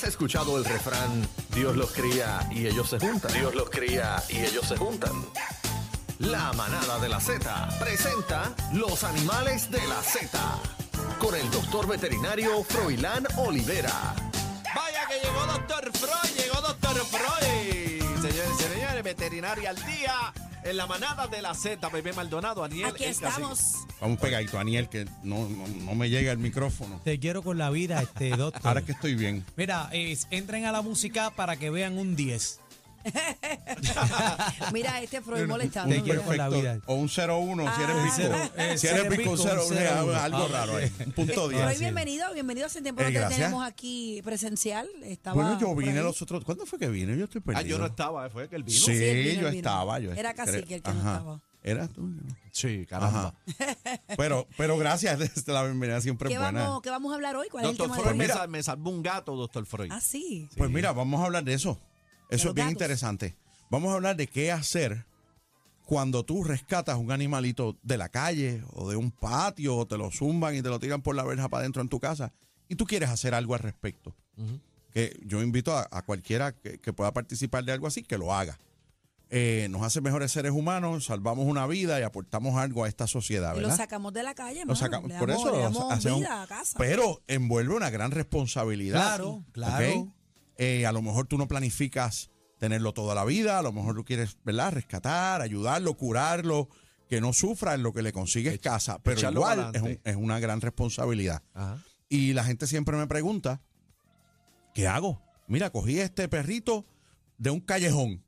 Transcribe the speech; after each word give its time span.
¿Has 0.00 0.08
escuchado 0.08 0.56
el 0.56 0.64
refrán 0.64 1.28
Dios 1.54 1.76
los 1.76 1.92
cría 1.92 2.48
y 2.50 2.66
ellos 2.66 2.88
se 2.88 2.98
juntan? 2.98 3.30
Dios 3.34 3.54
los 3.54 3.68
cría 3.68 4.16
y 4.30 4.38
ellos 4.38 4.66
se 4.66 4.74
juntan. 4.78 5.12
La 6.20 6.54
manada 6.54 6.98
de 7.00 7.10
la 7.10 7.20
Z 7.20 7.68
presenta 7.78 8.54
los 8.72 9.04
animales 9.04 9.70
de 9.70 9.86
la 9.86 10.00
Z 10.00 10.38
con 11.18 11.34
el 11.34 11.50
doctor 11.50 11.86
veterinario 11.86 12.64
Froilán 12.64 13.26
Olivera. 13.36 14.14
Vaya 14.74 15.06
que 15.06 15.20
llegó 15.22 15.44
Doctor 15.44 15.92
Freud, 15.92 16.34
llegó 16.34 16.62
Doctor 16.62 16.96
Freud. 17.04 18.22
Señores 18.22 18.52
y 18.58 18.62
señores, 18.62 19.04
veterinario 19.04 19.68
al 19.68 19.76
día 19.84 20.32
en 20.64 20.76
la 20.76 20.86
manada 20.86 21.26
de 21.26 21.42
la 21.42 21.54
Z, 21.54 21.88
Bebé 21.88 22.12
Maldonado, 22.12 22.62
Aniel. 22.64 22.86
Aquí 22.86 23.04
el 23.04 23.10
cacique. 23.10 23.26
estamos. 23.26 23.86
Vamos 24.00 24.18
pegadito, 24.18 24.58
Aniel, 24.58 24.88
que 24.88 25.04
no, 25.22 25.48
no, 25.48 25.66
no 25.68 25.94
me 25.94 26.08
llega 26.10 26.32
el 26.32 26.38
micrófono. 26.38 27.00
Te 27.04 27.18
quiero 27.18 27.42
con 27.42 27.58
la 27.58 27.70
vida, 27.70 28.00
este 28.02 28.30
doctor. 28.30 28.62
Ahora 28.64 28.82
que 28.82 28.92
estoy 28.92 29.14
bien. 29.14 29.44
Mira, 29.56 29.88
es- 29.92 30.26
entren 30.30 30.64
a 30.64 30.72
la 30.72 30.82
música 30.82 31.30
para 31.30 31.56
que 31.56 31.70
vean 31.70 31.98
un 31.98 32.16
10. 32.16 32.60
Mira, 34.72 35.00
este 35.02 35.20
Freud 35.20 35.46
molestando. 35.46 35.94
Te 35.94 36.02
quiero 36.02 36.22
mira. 36.22 36.26
con 36.26 36.36
la 36.36 36.48
vida. 36.48 36.80
O 36.86 36.94
un 36.94 37.08
01, 37.08 37.74
si 37.76 37.82
eres 37.82 37.96
Ah. 37.96 38.12
Cero, 38.16 38.36
eh, 38.56 38.78
si 38.78 38.86
eres 38.86 39.02
bico, 39.08 39.12
un 39.12 39.18
bico, 39.18 39.30
un 39.32 39.38
01, 39.38 39.62
cero 39.68 40.04
uno. 40.06 40.14
algo 40.18 40.38
Ah, 40.44 40.48
raro 40.50 40.76
ahí. 40.76 40.92
Un 41.06 41.12
punto 41.12 41.48
Freud, 41.48 41.64
10. 41.66 41.78
bienvenido, 41.80 42.32
bienvenido. 42.32 42.66
Hace 42.66 42.82
tiempo 42.82 43.02
Eh, 43.02 43.12
que 43.12 43.18
te 43.20 43.26
tenemos 43.26 43.64
aquí 43.64 44.20
presencial. 44.24 44.88
Estaba 45.02 45.34
Bueno, 45.34 45.58
yo 45.58 45.74
vine 45.74 46.00
los 46.02 46.20
otros. 46.22 46.44
¿Cuándo 46.44 46.66
fue 46.66 46.78
que 46.78 46.88
vine? 46.88 47.16
Yo 47.16 47.24
estoy 47.24 47.40
Ah, 47.42 47.52
perdido. 47.52 47.76
yo 47.76 47.78
no 47.78 47.86
estaba, 47.86 48.28
fue 48.30 48.48
que 48.48 48.56
él 48.56 48.62
vino. 48.64 48.76
Sí, 48.78 48.96
Sí, 48.96 49.04
él 49.04 49.28
vino, 49.28 49.42
yo 49.42 49.48
estaba. 49.48 49.98
Yo 49.98 50.12
Era 50.12 50.34
cacique 50.34 50.74
el 50.76 50.82
que 50.82 50.92
no 50.92 50.98
estaba. 50.98 51.40
Eras 51.62 51.90
tú. 51.90 52.10
Sí, 52.52 52.86
caramba. 52.88 53.34
Pero, 54.16 54.46
pero 54.56 54.78
gracias, 54.78 55.18
desde 55.18 55.52
la 55.52 55.62
bienvenida 55.62 56.00
siempre 56.00 56.28
¿Qué 56.28 56.34
es 56.34 56.40
buena. 56.40 56.62
vamos, 56.62 56.80
¿Qué 56.82 56.88
vamos 56.88 57.12
a 57.12 57.14
hablar 57.16 57.36
hoy? 57.36 57.48
¿Cuál 57.50 57.64
es 57.64 57.70
el 57.72 57.76
Doctor 57.76 57.96
tema 57.96 58.02
Freud 58.08 58.18
de 58.22 58.26
me, 58.28 58.40
hoy? 58.40 58.48
me 58.48 58.62
salvó 58.62 58.90
un 58.90 59.02
gato, 59.02 59.36
Doctor 59.36 59.66
Freud. 59.66 59.90
Ah, 59.92 60.00
sí. 60.00 60.48
Pues 60.56 60.70
mira, 60.70 60.92
vamos 60.92 61.20
a 61.20 61.26
hablar 61.26 61.44
de 61.44 61.52
eso. 61.54 61.78
Eso 62.30 62.48
es 62.48 62.54
bien 62.54 62.66
gatos. 62.68 62.72
interesante. 62.72 63.36
Vamos 63.70 63.92
a 63.92 63.94
hablar 63.94 64.16
de 64.16 64.26
qué 64.26 64.50
hacer 64.52 65.04
cuando 65.84 66.24
tú 66.24 66.44
rescatas 66.44 66.96
un 66.96 67.10
animalito 67.10 67.76
de 67.82 67.96
la 67.98 68.08
calle 68.08 68.62
o 68.72 68.88
de 68.90 68.96
un 68.96 69.10
patio 69.10 69.76
o 69.76 69.86
te 69.86 69.96
lo 69.98 70.10
zumban 70.10 70.54
y 70.54 70.62
te 70.62 70.68
lo 70.68 70.78
tiran 70.78 71.02
por 71.02 71.14
la 71.16 71.24
verja 71.24 71.48
para 71.48 71.62
adentro 71.62 71.82
en 71.82 71.88
tu 71.88 71.98
casa 71.98 72.32
y 72.68 72.76
tú 72.76 72.84
quieres 72.86 73.08
hacer 73.10 73.34
algo 73.34 73.54
al 73.54 73.60
respecto. 73.60 74.14
Que 74.92 75.20
yo 75.24 75.42
invito 75.42 75.76
a, 75.76 75.86
a 75.90 76.02
cualquiera 76.02 76.52
que, 76.52 76.78
que 76.78 76.92
pueda 76.92 77.12
participar 77.12 77.64
de 77.64 77.72
algo 77.72 77.86
así 77.86 78.02
que 78.02 78.18
lo 78.18 78.32
haga. 78.34 78.58
Eh, 79.32 79.68
nos 79.70 79.82
hace 79.82 80.00
mejores 80.00 80.32
seres 80.32 80.50
humanos, 80.50 81.04
salvamos 81.04 81.46
una 81.46 81.64
vida 81.68 82.00
y 82.00 82.02
aportamos 82.02 82.56
algo 82.56 82.82
a 82.82 82.88
esta 82.88 83.06
sociedad, 83.06 83.52
Y 83.52 83.60
lo 83.60 83.68
¿verdad? 83.68 83.76
sacamos 83.76 84.12
de 84.12 84.24
la 84.24 84.34
calle, 84.34 84.64
Lo 84.64 84.74
sacamos- 84.74 85.08
Le 85.08 85.18
por 85.20 85.30
eso 85.30 85.52
le 85.52 85.70
lo 85.70 85.90
hacemos- 85.92 86.18
vida 86.20 86.42
a 86.42 86.46
casa. 86.48 86.76
Pero 86.78 87.22
envuelve 87.28 87.74
una 87.76 87.90
gran 87.90 88.10
responsabilidad. 88.10 88.98
Claro, 89.00 89.44
claro. 89.52 90.12
Eh, 90.62 90.84
a 90.84 90.92
lo 90.92 91.00
mejor 91.00 91.26
tú 91.26 91.38
no 91.38 91.48
planificas 91.48 92.30
tenerlo 92.58 92.92
toda 92.92 93.14
la 93.14 93.24
vida, 93.24 93.58
a 93.58 93.62
lo 93.62 93.72
mejor 93.72 93.94
tú 93.96 94.04
quieres, 94.04 94.36
¿verdad? 94.44 94.72
Rescatar, 94.72 95.40
ayudarlo, 95.40 95.94
curarlo, 95.94 96.68
que 97.08 97.18
no 97.20 97.32
sufra 97.32 97.74
en 97.74 97.82
lo 97.82 97.94
que 97.94 98.02
le 98.02 98.12
consigues 98.12 98.54
Ech- 98.56 98.60
casa, 98.60 98.98
pero 99.02 99.18
igual 99.30 99.58
es, 99.58 99.64
pa'lante. 99.64 99.80
un- 99.80 100.00
es 100.04 100.16
una 100.16 100.38
gran 100.38 100.60
responsabilidad. 100.60 101.42
Ajá. 101.54 101.82
Y 102.10 102.34
la 102.34 102.44
gente 102.44 102.66
siempre 102.66 102.96
me 102.98 103.06
pregunta, 103.06 103.62
¿qué 104.74 104.86
hago? 104.86 105.22
Mira, 105.48 105.70
cogí 105.70 105.98
este 105.98 106.28
perrito 106.28 106.84
de 107.38 107.48
un 107.50 107.60
callejón 107.60 108.22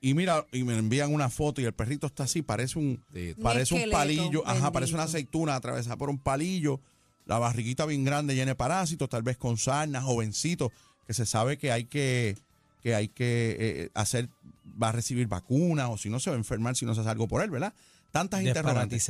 y 0.00 0.12
mira, 0.12 0.46
y 0.52 0.62
me 0.62 0.76
envían 0.76 1.12
una 1.14 1.30
foto 1.30 1.60
y 1.60 1.64
el 1.64 1.72
perrito 1.72 2.06
está 2.06 2.24
así, 2.24 2.42
parece 2.42 2.78
un, 2.78 3.02
Sí. 3.14 3.34
parece 3.42 3.74
un 3.82 3.90
palillo, 3.90 4.42
ajá, 4.44 4.52
bendito. 4.52 4.72
parece 4.72 4.94
una 4.94 5.04
aceituna 5.04 5.56
atravesada 5.56 5.96
por 5.96 6.10
un 6.10 6.18
palillo, 6.18 6.80
la 7.24 7.38
barriguita 7.38 7.86
bien 7.86 8.04
grande, 8.04 8.34
llena 8.34 8.50
de 8.50 8.54
parásitos, 8.56 9.08
tal 9.08 9.22
vez 9.22 9.38
con 9.38 9.56
sarna, 9.56 10.02
jovencito, 10.02 10.70
que 11.06 11.14
se 11.14 11.26
sabe 11.26 11.56
que 11.58 11.72
hay 11.72 11.84
que, 11.84 12.36
que 12.82 12.94
hay 12.94 13.08
que 13.08 13.56
eh, 13.58 13.90
hacer, 13.94 14.28
va 14.82 14.88
a 14.90 14.92
recibir 14.92 15.26
vacunas 15.28 15.88
o 15.90 15.96
si 15.98 16.08
no 16.10 16.20
se 16.20 16.30
va 16.30 16.36
a 16.36 16.38
enfermar 16.38 16.76
si 16.76 16.84
no 16.86 16.94
se 16.94 17.00
hace 17.02 17.10
algo 17.10 17.28
por 17.28 17.42
él, 17.42 17.50
¿verdad? 17.50 17.72
Tantas 18.12 18.40
interrogantes. 18.48 19.02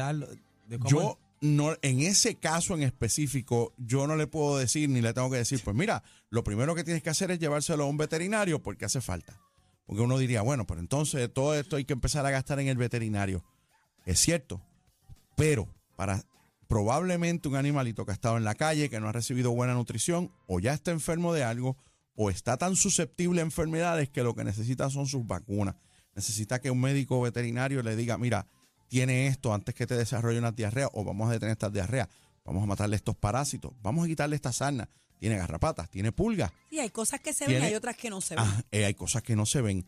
De 0.68 0.78
cómo- 0.78 0.90
Yo 0.90 1.18
no, 1.42 1.76
en 1.82 2.00
ese 2.00 2.34
caso 2.36 2.74
en 2.74 2.82
específico, 2.82 3.72
yo 3.76 4.06
no 4.06 4.16
le 4.16 4.26
puedo 4.26 4.58
decir 4.58 4.88
ni 4.88 5.00
le 5.00 5.12
tengo 5.12 5.30
que 5.30 5.36
decir, 5.36 5.60
pues 5.62 5.76
mira, 5.76 6.02
lo 6.30 6.42
primero 6.44 6.74
que 6.74 6.82
tienes 6.84 7.02
que 7.02 7.10
hacer 7.10 7.30
es 7.30 7.38
llevárselo 7.38 7.84
a 7.84 7.86
un 7.86 7.96
veterinario 7.98 8.62
porque 8.62 8.84
hace 8.86 9.00
falta. 9.00 9.38
Porque 9.86 10.02
uno 10.02 10.18
diría, 10.18 10.42
bueno, 10.42 10.66
pero 10.66 10.80
entonces 10.80 11.32
todo 11.32 11.54
esto 11.54 11.76
hay 11.76 11.84
que 11.84 11.92
empezar 11.92 12.26
a 12.26 12.30
gastar 12.30 12.58
en 12.58 12.68
el 12.68 12.76
veterinario. 12.76 13.44
Es 14.04 14.18
cierto, 14.18 14.60
pero 15.36 15.68
para 15.94 16.24
probablemente 16.68 17.48
un 17.48 17.56
animalito 17.56 18.04
que 18.04 18.12
ha 18.12 18.14
estado 18.14 18.36
en 18.36 18.44
la 18.44 18.54
calle, 18.54 18.90
que 18.90 19.00
no 19.00 19.08
ha 19.08 19.12
recibido 19.12 19.52
buena 19.52 19.74
nutrición, 19.74 20.32
o 20.46 20.60
ya 20.60 20.74
está 20.74 20.90
enfermo 20.90 21.32
de 21.32 21.44
algo, 21.44 21.76
o 22.14 22.30
está 22.30 22.56
tan 22.56 22.76
susceptible 22.76 23.40
a 23.40 23.44
enfermedades 23.44 24.08
que 24.08 24.22
lo 24.22 24.34
que 24.34 24.44
necesita 24.44 24.90
son 24.90 25.06
sus 25.06 25.26
vacunas. 25.26 25.76
Necesita 26.14 26.60
que 26.60 26.70
un 26.70 26.80
médico 26.80 27.20
veterinario 27.20 27.82
le 27.82 27.94
diga, 27.94 28.16
mira, 28.18 28.46
tiene 28.88 29.26
esto 29.26 29.52
antes 29.52 29.74
que 29.74 29.86
te 29.86 29.94
desarrolle 29.94 30.38
una 30.38 30.52
diarrea, 30.52 30.88
o 30.92 31.04
vamos 31.04 31.28
a 31.28 31.32
detener 31.32 31.52
estas 31.52 31.72
diarreas, 31.72 32.08
vamos 32.44 32.62
a 32.62 32.66
matarle 32.66 32.96
estos 32.96 33.16
parásitos, 33.16 33.72
vamos 33.82 34.04
a 34.04 34.08
quitarle 34.08 34.36
esta 34.36 34.52
sarna, 34.52 34.88
tiene 35.18 35.36
garrapatas, 35.36 35.90
tiene 35.90 36.12
pulgas. 36.12 36.52
Sí, 36.70 36.78
hay 36.78 36.90
cosas 36.90 37.20
que 37.20 37.32
se 37.32 37.46
ven 37.46 37.62
y 37.62 37.66
hay 37.66 37.74
otras 37.74 37.96
que 37.96 38.10
no 38.10 38.20
se 38.20 38.34
ven. 38.34 38.44
Ah, 38.46 38.62
eh, 38.70 38.84
hay 38.84 38.94
cosas 38.94 39.22
que 39.22 39.36
no 39.36 39.46
se 39.46 39.60
ven. 39.60 39.86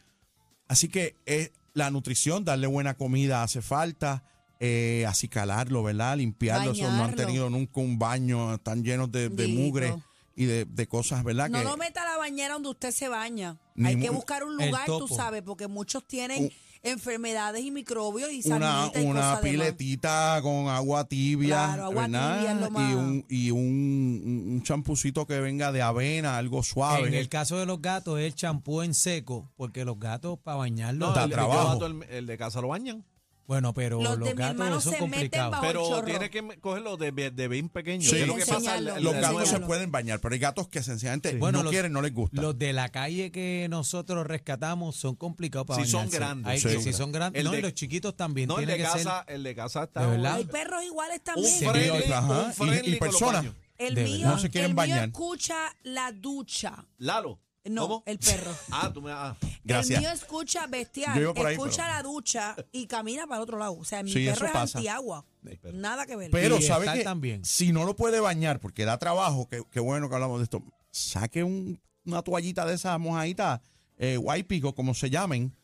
Así 0.66 0.88
que 0.88 1.16
eh, 1.26 1.52
la 1.72 1.90
nutrición, 1.90 2.44
darle 2.44 2.66
buena 2.66 2.94
comida 2.94 3.42
hace 3.42 3.62
falta, 3.62 4.22
eh, 4.60 5.04
acicalarlo, 5.06 5.82
¿verdad? 5.82 6.16
Limpiarlo. 6.16 6.72
Eso 6.72 6.90
no 6.90 7.04
han 7.04 7.14
tenido 7.14 7.48
nunca 7.50 7.80
un 7.80 7.98
baño, 7.98 8.54
están 8.54 8.82
llenos 8.82 9.10
de, 9.12 9.28
mugre 9.48 9.94
y 10.34 10.44
de, 10.46 10.64
de 10.64 10.86
cosas, 10.86 11.24
¿verdad? 11.24 11.48
No 11.48 11.58
que, 11.58 11.64
lo 11.64 11.76
meta 11.76 12.02
a 12.02 12.12
la 12.12 12.16
bañera 12.16 12.54
donde 12.54 12.68
usted 12.70 12.90
se 12.92 13.08
baña. 13.08 13.58
Hay 13.84 13.98
que 13.98 14.10
buscar 14.10 14.44
un 14.44 14.56
lugar, 14.56 14.86
tú 14.86 15.08
sabes, 15.08 15.42
porque 15.42 15.66
muchos 15.68 16.06
tienen 16.06 16.50
enfermedades 16.82 17.62
y 17.64 17.72
microbios 17.72 18.30
y 18.30 18.40
una, 18.50 18.90
y 18.94 19.00
una 19.04 19.14
cosas 19.14 19.14
demás. 19.14 19.40
piletita 19.40 20.38
con 20.42 20.68
agua 20.68 21.04
tibia, 21.08 21.56
Claro, 21.56 21.84
agua 21.86 22.02
¿verdad? 22.02 22.36
tibia 22.38 22.52
es 22.52 22.60
lo 22.60 22.70
más- 22.70 22.90
Y 22.90 22.94
un 22.94 23.26
y 23.28 23.50
un, 23.50 24.44
un 24.54 24.62
champucito 24.62 25.26
que 25.26 25.40
venga 25.40 25.72
de 25.72 25.82
avena, 25.82 26.38
algo 26.38 26.62
suave. 26.62 27.08
En 27.08 27.14
el 27.14 27.28
caso 27.28 27.58
de 27.58 27.66
los 27.66 27.82
gatos 27.82 28.20
es 28.20 28.26
el 28.26 28.34
champú 28.36 28.82
en 28.82 28.94
seco, 28.94 29.50
porque 29.56 29.84
los 29.84 29.98
gatos 29.98 30.38
para 30.38 30.58
bañarlos... 30.58 31.10
No, 31.10 31.16
el, 31.16 31.24
el 31.24 31.30
trabajo. 31.30 31.84
el 31.86 32.26
de 32.26 32.38
casa 32.38 32.60
lo 32.60 32.68
bañan. 32.68 33.04
Bueno, 33.48 33.72
pero 33.72 34.00
Los 34.02 34.18
los, 34.18 34.28
de 34.28 34.34
mi 34.34 34.42
hermano 34.42 34.64
gatos 34.66 34.84
son 34.84 34.92
se 34.92 35.00
meten 35.00 35.10
complicados. 35.10 35.58
Pero 35.62 36.04
tiene 36.04 36.28
que 36.28 36.42
me- 36.42 36.58
cogerlo 36.58 36.98
de, 36.98 37.10
bien 37.48 37.70
pequeño. 37.70 38.02
Sí. 38.04 38.10
¿Qué 38.16 38.20
es 38.22 38.28
lo 38.28 38.36
que 38.36 38.44
pasa? 38.44 38.78
Los 38.78 39.14
gatos 39.14 39.48
se 39.48 39.58
pueden 39.60 39.90
bañar, 39.90 40.20
pero 40.20 40.34
hay 40.34 40.38
gatos 40.38 40.68
que 40.68 40.82
sencillamente 40.82 41.34
Bueno, 41.38 41.58
no 41.58 41.64
los- 41.64 41.72
quieren, 41.72 41.90
no 41.94 42.02
les 42.02 42.12
gusta. 42.12 42.42
Los 42.42 42.58
de 42.58 42.74
la 42.74 42.90
calle 42.90 43.32
que 43.32 43.66
nosotros 43.70 44.26
rescatamos 44.26 44.96
son 44.96 45.16
complicados 45.16 45.66
para 45.66 45.82
Sí, 45.82 45.90
son 45.90 46.00
bañarse. 46.00 46.18
grandes, 46.18 46.46
Hay 46.52 46.60
sí. 46.60 46.68
que- 46.68 46.82
si 46.82 46.92
son 46.92 47.10
grandes. 47.10 47.40
El 47.40 47.46
No, 47.46 47.52
de- 47.52 47.58
y 47.60 47.62
los 47.62 47.72
chiquitos 47.72 48.14
también. 48.14 48.48
No, 48.48 48.58
el 48.58 48.66
de 48.66 48.76
que 48.76 48.82
ser- 48.84 48.92
casa, 48.92 49.24
el 49.26 49.42
de 49.42 49.54
casa 49.54 49.84
está. 49.84 50.02
¿De 50.02 50.06
verdad? 50.08 50.34
Hay 50.34 50.44
perros 50.44 50.84
iguales 50.84 51.16
Un 51.18 51.24
también. 51.24 51.58
Sí, 51.58 51.64
friendly, 51.66 52.12
ajá. 52.12 52.42
un 52.42 52.52
friendly 52.52 52.90
Y- 52.92 52.94
y 52.96 52.98
personas. 52.98 53.46
El 53.78 53.94
De 53.94 54.04
mío. 54.04 54.28
No 54.28 54.38
se 54.38 54.50
quieren 54.50 54.72
el 54.72 54.76
bañar. 54.76 54.98
mío 54.98 55.06
escucha 55.06 55.56
la 55.84 56.12
ducha. 56.12 56.84
Lalo. 56.98 57.40
No, 57.64 57.82
¿Cómo? 57.82 58.02
el 58.06 58.18
perro. 58.18 58.50
Ah, 58.70 58.90
tú 58.92 59.02
me. 59.02 59.10
Ah. 59.12 59.36
Gracias. 59.68 59.98
El 59.98 60.04
mío 60.04 60.10
escucha 60.12 60.66
bestial, 60.66 61.14
Yo 61.14 61.22
iba 61.22 61.34
por 61.34 61.46
ahí, 61.46 61.54
escucha 61.54 61.82
pero- 61.84 61.94
la 61.94 62.02
ducha 62.02 62.56
y 62.72 62.86
camina 62.86 63.26
para 63.26 63.36
el 63.36 63.42
otro 63.42 63.58
lado. 63.58 63.72
O 63.78 63.84
sea, 63.84 64.02
mi 64.02 64.12
Sí, 64.12 64.24
perro 64.26 64.46
es 64.46 64.52
pasa. 64.52 64.78
antiagua. 64.78 65.24
Nada 65.72 66.06
que 66.06 66.16
ver. 66.16 66.30
Pero 66.30 66.58
Y 66.58 66.62
sabe 66.62 66.84
estar 66.86 66.98
que 66.98 67.04
también. 67.04 67.44
si 67.44 67.72
no 67.72 67.84
lo 67.84 67.94
puede 67.96 68.20
bañar 68.20 68.60
porque 68.60 68.84
da 68.84 68.98
trabajo, 68.98 69.48
que 69.48 69.62
qué 69.70 69.80
bueno 69.80 70.08
que 70.08 70.14
hablamos 70.14 70.38
de 70.40 70.44
esto, 70.44 70.62
saque 70.90 71.44
un- 71.44 71.80
una 72.04 72.22
toallita 72.22 72.64
de 72.66 72.74
esas 72.74 72.98
mojaditas, 72.98 73.60
eh, 73.98 74.16
white 74.18 74.44
pico, 74.44 74.74
como 74.74 74.94
se 74.94 75.10
llamen, 75.10 75.54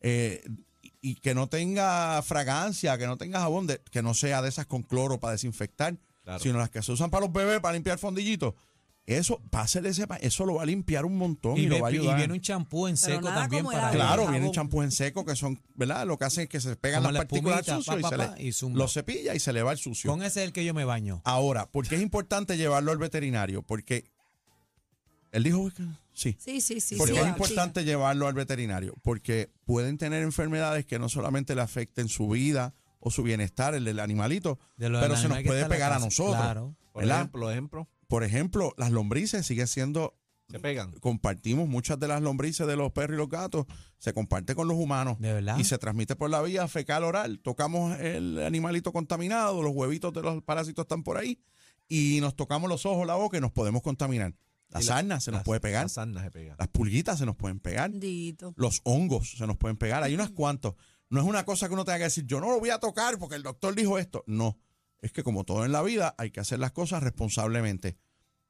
eh, 0.00 0.42
y, 0.82 0.92
y 1.00 1.14
que 1.16 1.34
no 1.34 1.48
tenga 1.48 2.20
fragancia, 2.22 2.98
que 2.98 3.06
no 3.06 3.16
tenga 3.16 3.40
jabón, 3.40 3.66
de- 3.66 3.80
que 3.90 4.02
no 4.02 4.14
sea 4.14 4.42
de 4.42 4.48
esas 4.50 4.66
con 4.66 4.82
cloro 4.82 5.18
para 5.18 5.32
desinfectar, 5.32 5.96
Claro. 6.24 6.38
sino 6.40 6.58
las 6.58 6.70
que 6.70 6.82
se 6.82 6.92
usan 6.92 7.10
para 7.10 7.24
los 7.26 7.32
bebés 7.32 7.60
para 7.60 7.74
limpiar 7.74 7.98
fondillitos. 7.98 8.54
Eso, 9.06 9.42
pásele 9.50 9.90
ese, 9.90 10.06
eso 10.20 10.46
lo 10.46 10.54
va 10.54 10.62
a 10.62 10.66
limpiar 10.66 11.04
un 11.04 11.18
montón 11.18 11.58
y, 11.58 11.62
Y, 11.62 11.66
lo 11.66 11.80
va 11.80 11.88
a 11.88 11.90
y 11.92 11.96
ayudar. 11.96 12.16
viene 12.16 12.32
un 12.32 12.40
champú 12.40 12.86
en 12.88 12.96
seco 12.96 13.28
también 13.28 13.66
para. 13.66 13.90
Claro, 13.90 14.22
jabón. 14.22 14.30
vienen 14.32 14.50
champús 14.50 14.84
en 14.84 14.92
seco 14.92 15.26
que 15.26 15.36
son, 15.36 15.60
¿verdad? 15.74 16.06
Lo 16.06 16.16
que 16.16 16.24
hacen 16.24 16.44
es 16.44 16.48
que 16.48 16.58
se 16.58 16.74
pegan 16.76 17.02
las 17.02 17.12
la 17.12 17.18
partículas 17.20 17.66
sucio 17.66 17.92
pa, 17.92 17.98
y 17.98 18.02
pa, 18.02 18.08
se 18.08 18.16
le, 18.16 18.70
y 18.70 18.74
lo 18.74 18.88
cepilla 18.88 19.34
y 19.34 19.40
se 19.40 19.52
le 19.52 19.62
va 19.62 19.72
el 19.72 19.78
sucio. 19.78 20.10
Con 20.10 20.22
ese 20.22 20.40
es 20.40 20.46
el 20.46 20.52
que 20.54 20.64
yo 20.64 20.72
me 20.72 20.86
baño. 20.86 21.20
Ahora, 21.24 21.66
¿por 21.66 21.86
qué 21.86 21.96
es 21.96 22.02
importante 22.02 22.56
llevarlo 22.56 22.92
al 22.92 22.98
veterinario? 22.98 23.60
Porque 23.62 24.10
él 25.32 25.42
dijo 25.42 25.70
que 25.70 25.82
sí. 26.14 26.38
Sí, 26.38 26.62
sí, 26.62 26.80
sí. 26.80 26.96
Porque 26.96 27.12
sí, 27.12 27.18
es 27.18 27.24
sí. 27.24 27.30
importante 27.30 27.84
llevarlo 27.84 28.26
al 28.26 28.34
veterinario, 28.34 28.94
porque 29.02 29.50
pueden 29.66 29.98
tener 29.98 30.22
enfermedades 30.22 30.86
que 30.86 30.98
no 30.98 31.10
solamente 31.10 31.54
le 31.54 31.60
afecten 31.60 32.08
su 32.08 32.28
vida 32.28 32.72
o 33.00 33.10
su 33.10 33.22
bienestar, 33.22 33.74
el 33.74 33.84
del 33.84 34.00
animalito, 34.00 34.58
De 34.78 34.88
pero 34.88 35.14
se 35.14 35.28
nos 35.28 35.42
puede 35.42 35.66
pegar 35.66 35.92
a 35.92 35.98
nosotros. 35.98 36.36
Claro. 36.36 36.74
Por 36.92 37.02
¿verdad? 37.02 37.18
ejemplo, 37.18 37.50
ejemplo, 37.50 37.88
Por 38.14 38.22
ejemplo, 38.24 38.72
las 38.76 38.92
lombrices 38.92 39.44
siguen 39.44 39.66
siendo, 39.66 40.16
se 40.48 40.60
pegan. 40.60 40.92
compartimos 41.00 41.68
muchas 41.68 41.98
de 41.98 42.06
las 42.06 42.22
lombrices 42.22 42.64
de 42.66 42.76
los 42.76 42.92
perros 42.92 43.16
y 43.16 43.18
los 43.18 43.28
gatos, 43.28 43.66
se 43.98 44.12
comparte 44.12 44.54
con 44.54 44.68
los 44.68 44.76
humanos 44.76 45.18
¿De 45.18 45.32
verdad? 45.32 45.58
y 45.58 45.64
se 45.64 45.78
transmite 45.78 46.14
por 46.14 46.30
la 46.30 46.40
vía 46.42 46.68
fecal 46.68 47.02
oral. 47.02 47.40
Tocamos 47.40 47.98
el 47.98 48.40
animalito 48.44 48.92
contaminado, 48.92 49.62
los 49.62 49.72
huevitos 49.74 50.12
de 50.12 50.22
los 50.22 50.42
parásitos 50.44 50.84
están 50.84 51.02
por 51.02 51.16
ahí 51.16 51.40
y 51.88 52.18
nos 52.20 52.36
tocamos 52.36 52.68
los 52.70 52.86
ojos, 52.86 53.04
la 53.06 53.16
boca 53.16 53.36
y 53.36 53.40
nos 53.40 53.50
podemos 53.50 53.82
contaminar. 53.82 54.32
La 54.68 54.80
Y 54.80 54.84
sarna 54.84 55.18
se 55.20 55.30
nos 55.32 55.40
la- 55.40 55.44
puede 55.44 55.60
pegar. 55.60 55.84
La 55.84 55.88
sarna 55.88 56.22
se 56.22 56.30
pega. 56.30 56.54
Las 56.58 56.68
pulguitas 56.68 57.18
se 57.18 57.26
nos 57.26 57.34
pueden 57.36 57.58
pegar. 57.60 57.90
Bendito. 57.90 58.54
Los 58.56 58.80
hongos 58.84 59.32
se 59.36 59.46
nos 59.46 59.56
pueden 59.56 59.76
pegar. 59.76 60.02
Hay 60.04 60.14
unos 60.14 60.30
cuantos. 60.30 60.74
No 61.10 61.20
es 61.20 61.26
una 61.26 61.44
cosa 61.44 61.66
que 61.68 61.74
uno 61.74 61.84
tenga 61.84 61.98
que 61.98 62.04
decir, 62.04 62.26
yo 62.26 62.40
no 62.40 62.48
lo 62.50 62.60
voy 62.60 62.70
a 62.70 62.78
tocar 62.78 63.18
porque 63.18 63.34
el 63.36 63.42
doctor 63.42 63.74
dijo 63.74 63.98
esto. 63.98 64.22
No. 64.26 64.56
Es 65.00 65.12
que 65.12 65.22
como 65.22 65.44
todo 65.44 65.64
en 65.66 65.72
la 65.72 65.82
vida, 65.82 66.14
hay 66.16 66.30
que 66.30 66.40
hacer 66.40 66.58
las 66.58 66.72
cosas 66.72 67.02
responsablemente. 67.02 67.98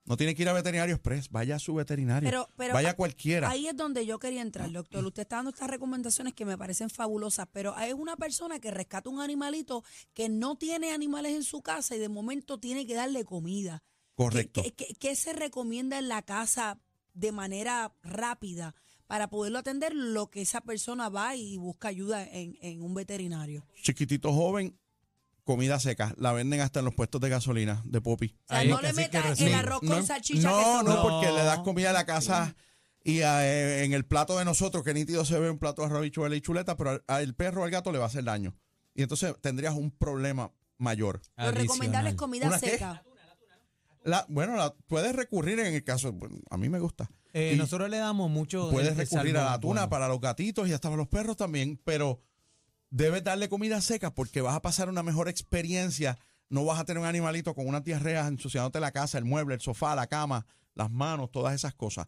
No 0.06 0.16
tiene 0.16 0.34
que 0.34 0.42
ir 0.42 0.48
a 0.48 0.52
veterinario 0.52 0.94
express. 0.94 1.30
Vaya 1.30 1.56
a 1.56 1.58
su 1.58 1.74
veterinario. 1.74 2.28
Pero, 2.28 2.48
pero 2.56 2.74
Vaya 2.74 2.90
a- 2.90 2.94
cualquiera. 2.96 3.48
Ahí 3.48 3.66
es 3.66 3.76
donde 3.76 4.04
yo 4.04 4.18
quería 4.18 4.42
entrar, 4.42 4.70
doctor. 4.70 5.04
Usted 5.04 5.22
está 5.22 5.36
dando 5.36 5.50
estas 5.50 5.70
recomendaciones 5.70 6.34
que 6.34 6.44
me 6.44 6.58
parecen 6.58 6.90
fabulosas, 6.90 7.48
pero 7.52 7.74
hay 7.74 7.92
una 7.92 8.16
persona 8.16 8.60
que 8.60 8.70
rescata 8.70 9.08
un 9.08 9.20
animalito 9.20 9.82
que 10.12 10.28
no 10.28 10.56
tiene 10.56 10.92
animales 10.92 11.32
en 11.34 11.42
su 11.42 11.62
casa 11.62 11.96
y 11.96 11.98
de 11.98 12.08
momento 12.10 12.58
tiene 12.58 12.86
que 12.86 12.94
darle 12.94 13.24
comida. 13.24 13.82
Correcto. 14.14 14.62
¿Qué, 14.62 14.72
qué- 14.74 14.94
qué 14.98 15.16
se 15.16 15.32
recomienda 15.32 15.98
en 15.98 16.08
la 16.08 16.22
casa 16.22 16.78
de 17.14 17.32
manera 17.32 17.94
rápida 18.02 18.74
para 19.06 19.28
poderlo 19.28 19.58
atender 19.58 19.94
lo 19.94 20.30
que 20.30 20.42
esa 20.42 20.60
persona 20.60 21.08
va 21.08 21.34
y 21.36 21.56
busca 21.56 21.88
ayuda 21.88 22.24
en, 22.24 22.56
en 22.60 22.82
un 22.82 22.94
veterinario? 22.94 23.66
Chiquitito 23.82 24.32
joven, 24.32 24.78
comida 25.44 25.78
seca. 25.78 26.14
La 26.18 26.32
venden 26.32 26.60
hasta 26.60 26.80
en 26.80 26.86
los 26.86 26.94
puestos 26.94 27.20
de 27.20 27.28
gasolina, 27.28 27.82
de 27.84 28.00
popi. 28.00 28.34
O 28.44 28.48
sea, 28.48 28.58
Ahí 28.58 28.68
no 28.68 28.80
le 28.80 28.88
que 28.88 28.94
sí 28.94 29.08
que 29.10 29.18
meta 29.18 29.46
el 29.46 29.54
arroz 29.54 29.80
con 29.80 29.88
No, 29.90 30.02
salchicha 30.02 30.50
no, 30.50 30.82
que 30.84 30.90
no, 30.90 31.02
porque 31.02 31.26
le 31.32 31.44
das 31.44 31.58
comida 31.60 31.90
a 31.90 31.92
la 31.92 32.06
casa 32.06 32.56
y 33.04 33.20
eh, 33.20 33.84
en 33.84 33.92
el 33.92 34.04
plato 34.06 34.38
de 34.38 34.44
nosotros, 34.44 34.82
que 34.82 34.94
nítido 34.94 35.24
se 35.24 35.38
ve 35.38 35.50
un 35.50 35.58
plato 35.58 35.82
de 35.82 35.88
arroz, 35.88 36.06
y 36.06 36.40
chuleta, 36.40 36.76
pero 36.76 36.90
al, 36.90 37.04
al 37.06 37.34
perro 37.34 37.60
o 37.62 37.64
al 37.64 37.70
gato 37.70 37.92
le 37.92 37.98
va 37.98 38.04
a 38.04 38.08
hacer 38.08 38.24
daño. 38.24 38.56
Y 38.94 39.02
entonces 39.02 39.34
tendrías 39.42 39.74
un 39.74 39.90
problema 39.90 40.50
mayor. 40.78 41.20
Lo 41.36 41.50
recomendable 41.50 42.10
es 42.10 42.16
comida 42.16 42.46
¿Una 42.46 42.58
qué? 42.60 42.70
seca. 42.70 43.04
La, 44.04 44.26
bueno, 44.28 44.54
la, 44.56 44.74
puedes 44.86 45.14
recurrir 45.16 45.58
en 45.60 45.74
el 45.74 45.82
caso, 45.82 46.12
bueno, 46.12 46.36
a 46.50 46.56
mí 46.58 46.68
me 46.68 46.78
gusta. 46.78 47.10
Eh, 47.32 47.52
Y 47.54 47.58
nosotros 47.58 47.88
le 47.90 47.96
damos 47.96 48.30
mucho. 48.30 48.70
puedes 48.70 48.96
recurrir 48.96 49.36
a 49.38 49.44
la 49.52 49.60
tuna 49.60 49.82
bueno. 49.82 49.90
para 49.90 50.08
los 50.08 50.20
gatitos 50.20 50.68
y 50.68 50.72
hasta 50.72 50.88
para 50.88 50.98
los 50.98 51.08
perros 51.08 51.36
también, 51.36 51.80
pero 51.84 52.20
debes 52.96 53.24
darle 53.24 53.48
comida 53.48 53.80
seca 53.80 54.14
porque 54.14 54.40
vas 54.40 54.54
a 54.54 54.62
pasar 54.62 54.88
una 54.88 55.02
mejor 55.02 55.28
experiencia. 55.28 56.16
No 56.48 56.64
vas 56.64 56.78
a 56.78 56.84
tener 56.84 57.00
un 57.00 57.06
animalito 57.08 57.52
con 57.54 57.66
unas 57.66 57.82
diarreas 57.82 58.28
ensuciándote 58.28 58.78
la 58.78 58.92
casa, 58.92 59.18
el 59.18 59.24
mueble, 59.24 59.54
el 59.56 59.60
sofá, 59.60 59.96
la 59.96 60.06
cama, 60.06 60.46
las 60.74 60.90
manos, 60.90 61.30
todas 61.32 61.54
esas 61.54 61.74
cosas. 61.74 62.06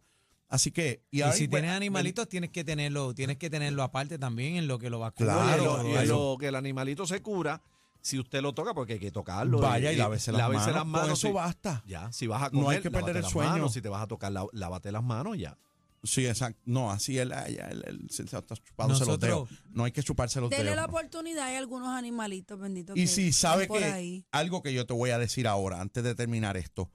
Así 0.49 0.71
que. 0.71 1.03
Y, 1.11 1.19
Y 1.19 1.23
ahí, 1.23 1.33
si 1.33 1.49
pues, 1.49 1.61
tienes 1.63 1.77
animalitos, 1.77 2.29
tienes 2.29 2.51
que 2.51 2.63
tenerlo, 2.63 3.15
tienes 3.15 3.37
que 3.37 3.51
tenerlo 3.51 3.83
aparte 3.83 4.17
también 4.19 4.55
en 4.57 4.69
lo 4.69 4.79
que 4.79 4.89
lo 4.91 5.01
va 5.01 5.09
a 5.09 5.11
Claro, 5.11 5.41
Oye, 5.41 5.57
Claro, 5.57 5.83
lo- 5.83 6.03
y 6.05 6.07
lo 6.07 6.37
que 6.39 6.47
el 6.49 6.55
animalito 6.55 7.05
se 7.05 7.21
cura, 7.21 7.61
si 8.01 8.21
usted 8.21 8.41
lo 8.43 8.53
toca, 8.55 8.73
porque 8.73 8.93
hay 8.93 8.99
que 9.01 9.11
tocarlo. 9.11 9.59
Vaya 9.59 9.91
y 9.93 9.97
lávese 9.97 10.31
las 10.31 10.39
lávese 10.43 10.71
manos. 10.73 11.01
Con 11.03 11.11
eso 11.13 11.27
si- 11.29 11.33
basta. 11.33 11.83
Ya, 11.85 12.13
si 12.13 12.29
vas 12.29 12.43
a 12.43 12.51
No 12.51 12.61
comer, 12.63 12.77
hay 12.77 12.83
que 12.83 12.91
perder 12.93 13.17
el 13.17 13.23
las 13.23 13.33
sueño. 13.33 13.51
manos, 13.51 13.73
si 13.73 13.83
te 13.83 13.89
vas 13.89 14.03
a 14.03 14.07
tocar, 14.07 14.31
lá- 14.31 14.47
lávate 14.53 14.93
las 14.93 15.03
manos 15.03 15.37
ya. 15.37 15.59
Sí, 16.03 16.27
exacto. 16.27 16.61
No, 16.65 16.91
así 16.91 17.19
él, 17.19 17.33
él, 17.47 17.59
él- 17.59 17.85
él 17.87 18.07
se 18.11 18.23
está 18.23 18.43
chupándose 18.43 19.05
los 19.05 19.19
dedos. 19.19 19.49
No 19.71 19.85
hay 19.85 19.93
que 19.93 20.03
chuparse 20.03 20.41
los 20.41 20.51
Dele 20.51 20.65
dedos. 20.65 20.77
la 20.77 20.83
no. 20.83 20.89
oportunidad, 20.89 21.47
hay 21.47 21.57
algunos 21.57 21.89
animalitos 21.89 22.59
benditos. 22.59 22.97
Y 22.97 23.03
que 23.03 23.07
si 23.07 23.33
sabe 23.33 23.67
que 23.69 23.85
ahí. 23.85 24.25
algo 24.31 24.63
que 24.63 24.73
yo 24.73 24.87
te 24.87 24.93
voy 24.95 25.11
a 25.11 25.19
decir 25.19 25.47
ahora, 25.49 25.81
antes 25.81 26.05
de 26.05 26.15
terminar 26.15 26.57
esto, 26.57 26.93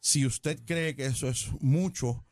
si 0.00 0.24
usted 0.26 0.62
cree 0.64 0.94
que 0.96 1.06
eso 1.06 1.28
es 1.28 1.48
mucho, 1.60 2.24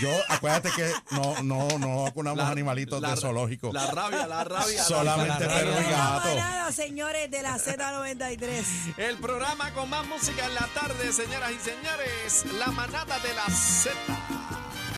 Yo, 0.01 0.11
acuérdate 0.29 0.69
que 0.77 0.89
no, 1.11 1.43
no, 1.43 1.67
no 1.81 2.03
vacunamos 2.05 2.45
animalitos 2.45 3.03
de 3.03 3.17
zoológico. 3.17 3.73
La 3.73 3.91
rabia, 3.91 4.29
la 4.29 4.45
rabia. 4.45 4.77
la 4.77 4.85
Solamente 4.85 5.45
la 5.45 5.59
Esta 5.61 5.63
y 5.63 5.67
la 5.91 6.21
manada, 6.21 6.73
señores, 6.73 7.29
de 7.33 7.43
la 7.43 7.59
Z93. 7.59 8.95
El 8.99 9.17
programa 9.19 9.73
con 9.73 9.91
más 9.91 10.07
música 10.07 10.47
en 10.47 10.55
la 10.55 10.69
tarde, 10.73 11.13
señoras 11.13 11.51
y 11.51 11.59
señores. 11.59 12.45
La 12.61 12.69
manada 12.71 13.19
de 13.19 13.35
la 13.35 13.47
Z. 13.49 13.91